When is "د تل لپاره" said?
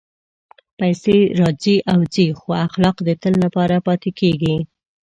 3.07-3.75